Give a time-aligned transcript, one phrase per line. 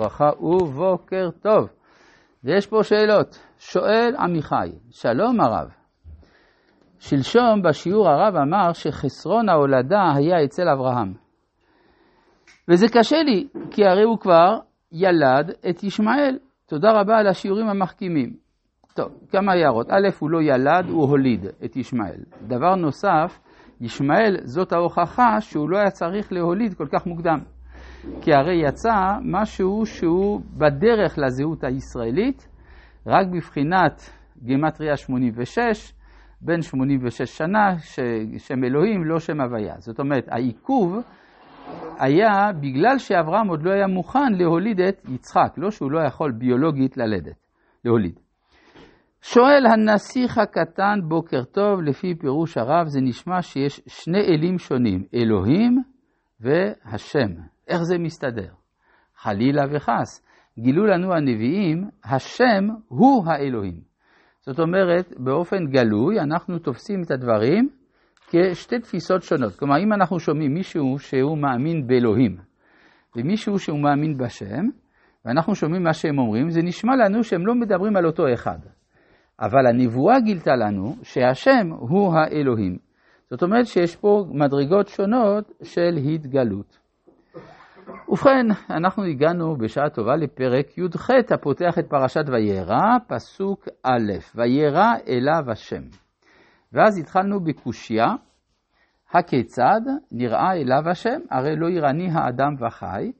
[0.00, 1.68] ברכה ובוקר טוב.
[2.44, 3.38] ויש פה שאלות.
[3.58, 5.68] שואל עמיחי, שלום הרב.
[6.98, 11.12] שלשום בשיעור הרב אמר שחסרון ההולדה היה אצל אברהם.
[12.68, 14.58] וזה קשה לי, כי הרי הוא כבר
[14.92, 16.38] ילד את ישמעאל.
[16.66, 18.36] תודה רבה על השיעורים המחכימים.
[18.94, 19.86] טוב, כמה הערות.
[19.90, 22.20] א', הוא לא ילד, הוא הוליד את ישמעאל.
[22.42, 23.40] דבר נוסף,
[23.80, 27.38] ישמעאל זאת ההוכחה שהוא לא היה צריך להוליד כל כך מוקדם.
[28.20, 32.48] כי הרי יצא משהו שהוא בדרך לזהות הישראלית,
[33.06, 34.10] רק בבחינת
[34.42, 35.92] גימטריה 86,
[36.40, 37.78] בין 86 שנה,
[38.38, 39.74] שם אלוהים, לא שם הוויה.
[39.78, 40.98] זאת אומרת, העיכוב
[41.98, 46.96] היה בגלל שאברהם עוד לא היה מוכן להוליד את יצחק, לא שהוא לא יכול ביולוגית
[46.96, 47.36] ללדת,
[47.84, 48.18] להוליד.
[49.22, 55.82] שואל הנסיך הקטן, בוקר טוב, לפי פירוש הרב זה נשמע שיש שני אלים שונים, אלוהים
[56.40, 57.30] והשם.
[57.70, 58.48] איך זה מסתדר?
[59.16, 60.26] חלילה וחס.
[60.58, 63.80] גילו לנו הנביאים, השם הוא האלוהים.
[64.40, 67.68] זאת אומרת, באופן גלוי אנחנו תופסים את הדברים
[68.26, 69.56] כשתי תפיסות שונות.
[69.56, 72.36] כלומר, אם אנחנו שומעים מישהו שהוא מאמין באלוהים
[73.16, 74.64] ומישהו שהוא מאמין בשם,
[75.24, 78.58] ואנחנו שומעים מה שהם אומרים, זה נשמע לנו שהם לא מדברים על אותו אחד.
[79.40, 82.76] אבל הנבואה גילתה לנו שהשם הוא האלוהים.
[83.30, 86.79] זאת אומרת שיש פה מדרגות שונות של התגלות.
[88.08, 95.50] ובכן, אנחנו הגענו בשעה טובה לפרק י"ח הפותח את פרשת וירא, פסוק א', וירא אליו
[95.50, 95.82] השם.
[96.72, 98.06] ואז התחלנו בקושייה,
[99.14, 99.80] הכיצד
[100.12, 101.20] נראה אליו השם?
[101.30, 103.12] הרי לא יראני האדם וחי,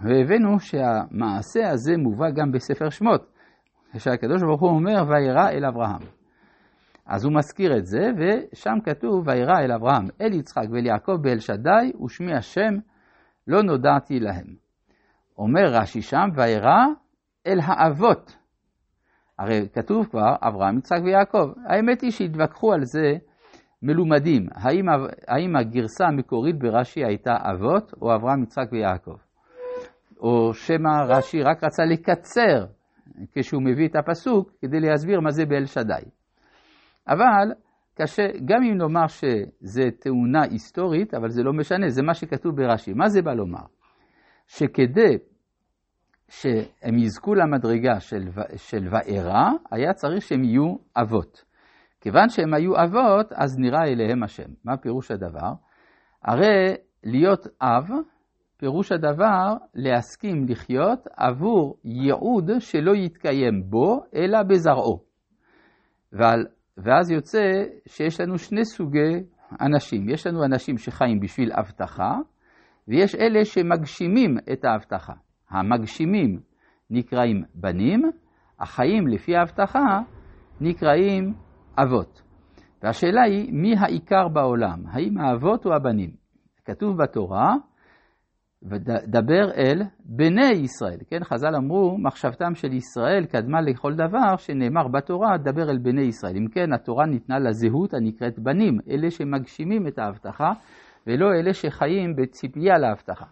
[0.00, 3.32] והבאנו שהמעשה הזה מובא גם בספר שמות,
[3.96, 6.02] כשהקדוש ברוך הוא אומר וירא אל אברהם.
[7.06, 11.38] אז הוא מזכיר את זה, ושם כתוב וירא אל אברהם, אל יצחק ואל יעקב באל
[11.38, 12.74] שדי, ושמי השם
[13.46, 14.46] לא נודעתי להם.
[15.38, 16.86] אומר רש"י שם, וירא
[17.46, 18.36] אל האבות.
[19.38, 21.52] הרי כתוב כבר אברהם, יצחק ויעקב.
[21.66, 23.12] האמת היא שהתווכחו על זה
[23.82, 24.86] מלומדים, האם,
[25.28, 29.16] האם הגרסה המקורית ברש"י הייתה אבות או אברהם, יצחק ויעקב.
[30.20, 32.66] או שמא רש"י רק רצה לקצר
[33.32, 36.02] כשהוא מביא את הפסוק כדי להסביר מה זה באל שדי.
[37.08, 37.52] אבל
[37.94, 42.92] קשה, גם אם נאמר שזה תאונה היסטורית, אבל זה לא משנה, זה מה שכתוב ברש"י.
[42.92, 43.64] מה זה בא לומר?
[44.46, 45.18] שכדי
[46.28, 51.44] שהם יזכו למדרגה של, של וארא, היה צריך שהם יהיו אבות.
[52.00, 54.48] כיוון שהם היו אבות, אז נראה אליהם השם.
[54.64, 55.52] מה פירוש הדבר?
[56.22, 57.90] הרי להיות אב,
[58.56, 65.02] פירוש הדבר להסכים לחיות עבור ייעוד שלא יתקיים בו, אלא בזרעו.
[66.12, 66.46] ועל
[66.78, 69.24] ואז יוצא שיש לנו שני סוגי
[69.60, 70.08] אנשים.
[70.08, 72.18] יש לנו אנשים שחיים בשביל הבטחה,
[72.88, 75.12] ויש אלה שמגשימים את ההבטחה.
[75.50, 76.40] המגשימים
[76.90, 78.02] נקראים בנים,
[78.60, 80.00] החיים לפי ההבטחה
[80.60, 81.34] נקראים
[81.78, 82.22] אבות.
[82.82, 84.82] והשאלה היא, מי העיקר בעולם?
[84.86, 86.10] האם האבות או הבנים?
[86.64, 87.54] כתוב בתורה,
[88.64, 90.98] ודבר אל בני ישראל.
[91.10, 96.36] כן, חז"ל אמרו, מחשבתם של ישראל קדמה לכל דבר שנאמר בתורה, דבר אל בני ישראל.
[96.36, 100.50] אם כן, התורה ניתנה לזהות הנקראת בנים, אלה שמגשימים את ההבטחה,
[101.06, 103.26] ולא אלה שחיים בציפייה להבטחה.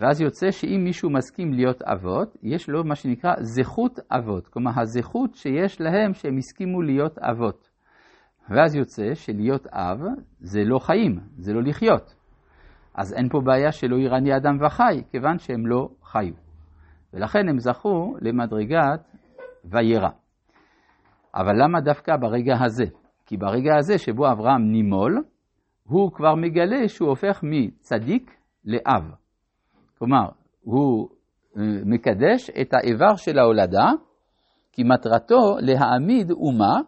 [0.00, 4.48] ואז יוצא שאם מישהו מסכים להיות אבות, יש לו מה שנקרא זכות אבות.
[4.48, 7.70] כלומר, הזכות שיש להם שהם הסכימו להיות אבות.
[8.50, 10.00] ואז יוצא שלהיות אב
[10.40, 12.21] זה לא חיים, זה לא לחיות.
[12.94, 16.34] אז אין פה בעיה שלא יראני אדם וחי, כיוון שהם לא חיו.
[17.12, 19.00] ולכן הם זכו למדרגת
[19.64, 20.08] וירא.
[21.34, 22.84] אבל למה דווקא ברגע הזה?
[23.26, 25.24] כי ברגע הזה שבו אברהם נימול,
[25.84, 29.10] הוא כבר מגלה שהוא הופך מצדיק לאב.
[29.98, 30.28] כלומר,
[30.62, 31.08] הוא
[31.56, 33.90] אה, מקדש את האיבר של ההולדה,
[34.72, 36.80] כי מטרתו להעמיד אומה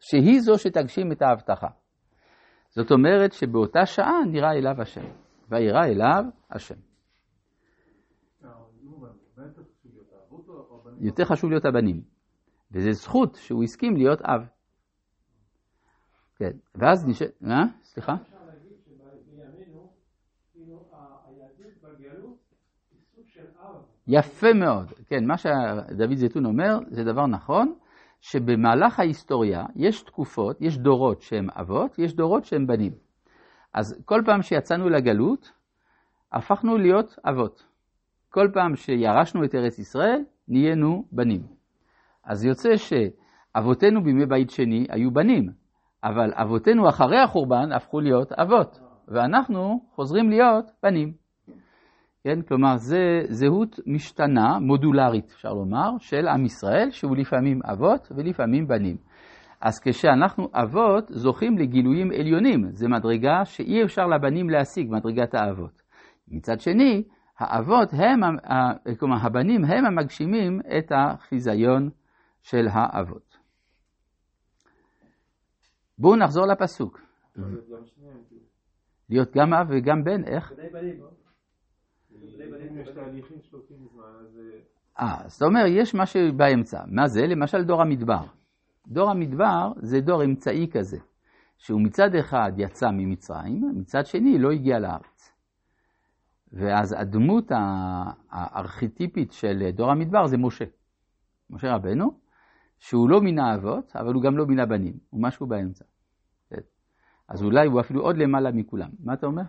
[0.00, 1.68] שהיא זו שתגשים את ההבטחה.
[2.70, 5.19] זאת אומרת שבאותה שעה נראה אליו השם.
[5.50, 6.74] וירא אליו השם.
[11.00, 12.02] יותר חשוב להיות הבנים,
[12.72, 14.48] וזו זכות שהוא הסכים להיות אב.
[16.36, 17.64] כן, ואז נשאר, אה?
[17.82, 18.12] סליחה?
[24.06, 27.74] יפה מאוד, כן, מה שדוד זיתון אומר זה דבר נכון,
[28.20, 33.09] שבמהלך ההיסטוריה יש תקופות, יש דורות שהם אבות, יש דורות שהם בנים.
[33.74, 35.52] אז כל פעם שיצאנו לגלות,
[36.32, 37.66] הפכנו להיות אבות.
[38.30, 41.42] כל פעם שירשנו את ארץ ישראל, נהיינו בנים.
[42.24, 45.52] אז יוצא שאבותינו בימי בית שני היו בנים,
[46.04, 51.12] אבל אבותינו אחרי החורבן הפכו להיות אבות, ואנחנו חוזרים להיות בנים.
[52.24, 52.42] כן?
[52.42, 58.96] כלומר, זה זהות משתנה, מודולרית, אפשר לומר, של עם ישראל, שהוא לפעמים אבות ולפעמים בנים.
[59.60, 62.70] אז כשאנחנו אבות, זוכים לגילויים עליונים.
[62.72, 65.82] זו מדרגה שאי אפשר לבנים להשיג, מדרגת האבות.
[66.28, 67.04] מצד שני,
[67.38, 68.20] האבות הם,
[68.98, 71.90] כלומר, הבנים הם המגשימים את החיזיון
[72.42, 73.38] של האבות.
[75.98, 77.00] בואו נחזור לפסוק.
[79.10, 80.52] להיות גם אב וגם בן, איך?
[85.00, 86.82] אה, זאת אומרת, יש משהו באמצע.
[86.86, 87.20] מה זה?
[87.26, 88.24] למשל דור המדבר.
[88.86, 90.98] דור המדבר זה דור אמצעי כזה,
[91.58, 95.32] שהוא מצד אחד יצא ממצרים, מצד שני לא הגיע לארץ.
[96.52, 97.52] ואז הדמות
[98.30, 100.64] הארכיטיפית של דור המדבר זה משה.
[101.50, 102.10] משה רבנו,
[102.78, 105.84] שהוא לא מן האבות, אבל הוא גם לא מן הבנים, הוא משהו באמצע.
[106.50, 106.60] כן.
[107.28, 108.90] אז אולי הוא אפילו עוד למעלה מכולם.
[109.04, 109.42] מה אתה אומר?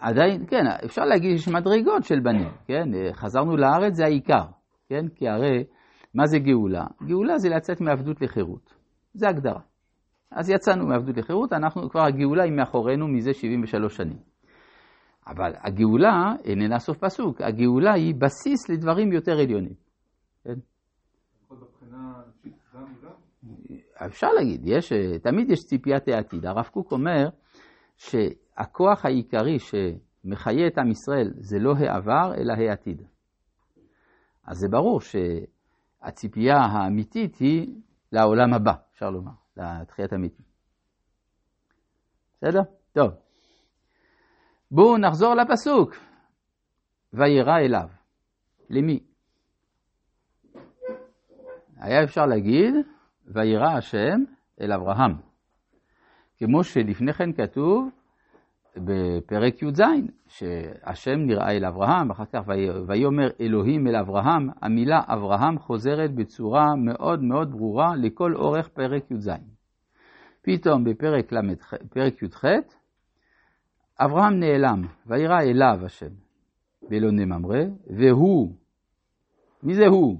[0.00, 2.88] עדיין, כן, אפשר להגיד שיש מדרגות של בנים, כן?
[3.12, 4.44] חזרנו לארץ זה העיקר,
[4.88, 5.08] כן?
[5.08, 5.64] כי הרי,
[6.16, 6.84] מה זה גאולה?
[7.02, 8.74] גאולה זה לצאת מעבדות לחירות.
[9.14, 9.60] זה הגדרה.
[10.30, 14.18] אז יצאנו מעבדות לחירות, אנחנו כבר, הגאולה היא מאחורינו מזה 73 שנים.
[15.26, 19.74] אבל הגאולה איננה סוף פסוק, הגאולה היא בסיס לדברים יותר עליונים.
[20.44, 20.58] כן?
[24.06, 24.92] אפשר להגיד, יש,
[25.22, 26.46] תמיד יש ציפיית העתיד.
[26.46, 27.28] הרב קוק אומר
[27.96, 33.02] שהכוח העיקרי שמחיה את עם ישראל זה לא העבר, אלא העתיד.
[34.44, 35.00] אז זה ברור
[36.06, 37.80] שהציפייה האמיתית היא
[38.12, 39.32] לעולם הבא, אפשר לומר.
[39.56, 40.44] לתחיית המתים.
[42.36, 42.60] בסדר?
[42.92, 43.10] טוב.
[44.70, 45.94] בואו נחזור לפסוק.
[47.12, 47.88] וירא אליו.
[48.70, 49.00] למי?
[51.76, 52.74] היה אפשר להגיד,
[53.26, 54.24] וירא השם
[54.60, 55.12] אל אברהם.
[56.38, 57.90] כמו שלפני כן כתוב
[58.78, 59.82] בפרק י"ז,
[60.28, 62.40] שהשם נראה אל אברהם, אחר כך
[62.88, 69.30] ויאמר אלוהים אל אברהם, המילה אברהם חוזרת בצורה מאוד מאוד ברורה לכל אורך פרק י"ז.
[70.42, 71.32] פתאום בפרק
[72.22, 72.44] י"ח,
[74.00, 76.12] אברהם נעלם, וירא אליו השם,
[76.90, 77.62] ולא נממרה,
[77.98, 78.52] והוא,
[79.62, 80.16] מי זה הוא?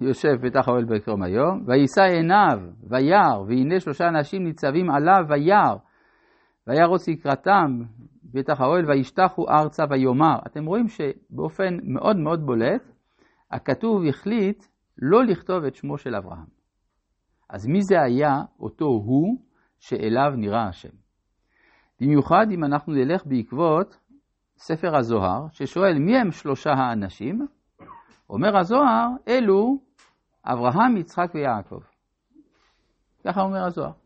[0.00, 5.74] יושב פתח האוהל בקרום היום, ויישא עיניו, וירא, והנה שלושה אנשים ניצבים עליו, וירא.
[6.66, 7.82] וירוץ לקראתם
[8.24, 10.38] בפתח האוהל וישתחו ארצה ויאמר.
[10.46, 12.82] אתם רואים שבאופן מאוד מאוד בולט,
[13.50, 14.64] הכתוב החליט
[14.98, 16.46] לא לכתוב את שמו של אברהם.
[17.50, 19.38] אז מי זה היה אותו הוא
[19.78, 20.88] שאליו נראה השם?
[22.00, 23.98] במיוחד אם אנחנו נלך בעקבות
[24.56, 27.46] ספר הזוהר, ששואל מי הם שלושה האנשים?
[28.30, 29.78] אומר הזוהר, אלו
[30.44, 31.80] אברהם, יצחק ויעקב.
[33.24, 34.03] ככה אומר הזוהר.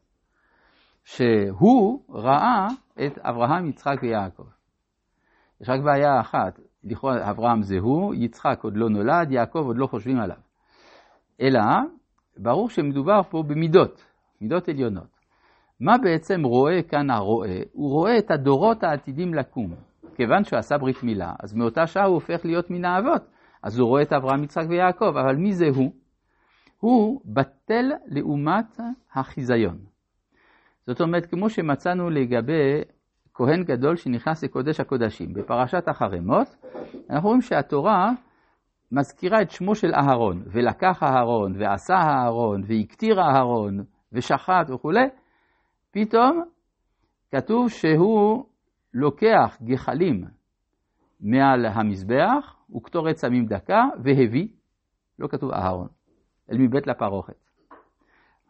[1.09, 2.69] שהוא ראה
[3.07, 4.43] את אברהם, יצחק ויעקב.
[5.61, 9.87] יש רק בעיה אחת, לכאורה אברהם זה הוא, יצחק עוד לא נולד, יעקב עוד לא
[9.87, 10.37] חושבים עליו.
[11.41, 11.61] אלא,
[12.37, 14.05] ברור שמדובר פה במידות,
[14.41, 15.19] מידות עליונות.
[15.81, 17.63] מה בעצם רואה כאן הרואה?
[17.73, 19.75] הוא רואה את הדורות העתידים לקום.
[20.17, 23.23] כיוון שהוא עשה ברית מילה, אז מאותה שעה הוא הופך להיות מן האבות.
[23.63, 25.93] אז הוא רואה את אברהם, יצחק ויעקב, אבל מי זה הוא?
[26.81, 28.81] הוא בטל לעומת
[29.15, 29.79] החיזיון.
[30.89, 32.83] זאת אומרת, כמו שמצאנו לגבי
[33.35, 35.33] כהן גדול שנכנס לקודש הקודשים.
[35.33, 36.57] בפרשת החרמות,
[37.11, 38.11] אנחנו רואים שהתורה
[38.93, 45.09] מזכירה את שמו של אהרון, ולקח אהרון, ועשה אהרון, והקטיר אהרון, ושחט וכולי,
[45.91, 46.43] פתאום
[47.35, 48.45] כתוב שהוא
[48.95, 50.25] לוקח גחלים
[51.21, 54.49] מעל המזבח, וקטורת סמים דקה, והביא,
[55.19, 55.89] לא כתוב אהרון,
[56.53, 57.49] אל מבית לפרוכת.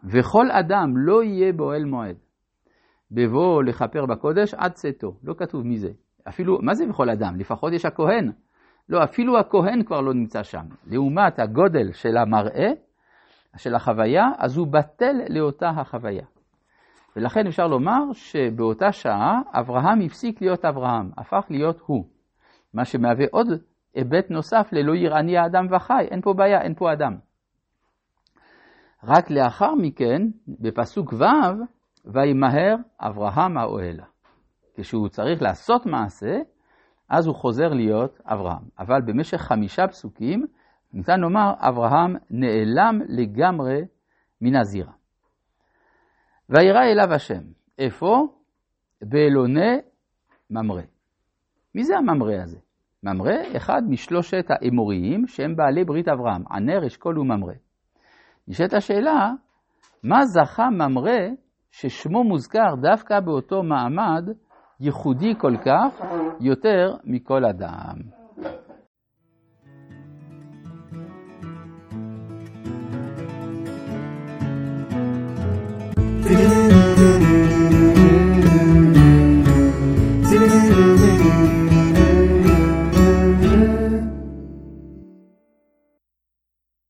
[0.05, 2.28] וכל אדם לא יהיה באוהל מועד.
[3.11, 5.13] בבוא לכפר בקודש עד צאתו.
[5.23, 5.91] לא כתוב מי זה.
[6.29, 7.37] אפילו, מה זה בכל אדם?
[7.37, 8.33] לפחות יש הכהן.
[8.89, 10.67] לא, אפילו הכהן כבר לא נמצא שם.
[10.87, 12.71] לעומת הגודל של המראה,
[13.57, 16.25] של החוויה, אז הוא בטל לאותה החוויה.
[17.17, 22.05] ולכן אפשר לומר שבאותה שעה אברהם הפסיק להיות אברהם, הפך להיות הוא.
[22.75, 23.47] מה שמהווה עוד
[23.95, 27.17] היבט נוסף ללא יראני האדם וחי, אין פה בעיה, אין פה אדם.
[29.05, 30.23] רק לאחר מכן,
[30.61, 31.25] בפסוק ו',
[32.09, 34.05] וימהר אברהם האוהלה.
[34.75, 36.37] כשהוא צריך לעשות מעשה,
[37.09, 38.63] אז הוא חוזר להיות אברהם.
[38.79, 40.47] אבל במשך חמישה פסוקים,
[40.93, 43.81] ניתן לומר, אברהם נעלם לגמרי
[44.41, 44.93] מן הזירה.
[46.49, 47.43] וירא אליו השם.
[47.79, 48.27] איפה?
[49.03, 49.77] באלוני
[50.51, 50.83] ממרא.
[51.75, 52.59] מי זה הממרא הזה?
[53.03, 57.55] ממרא, אחד משלושת האמוריים שהם בעלי ברית אברהם, ענר, אשכול וממרא.
[58.49, 59.33] נשאלת השאלה,
[60.03, 61.19] מה זכה ממרא
[61.73, 64.25] ששמו מוזכר דווקא באותו מעמד
[64.81, 66.03] ייחודי כל כך,
[66.41, 68.18] יותר מכל אדם.